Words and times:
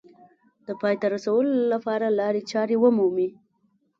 د 0.65 0.67
پای 0.81 0.95
ته 1.01 1.07
رسولو 1.15 1.51
لپاره 1.73 2.07
لارې 2.19 2.41
چارې 2.51 2.75
ومومي 2.79 3.29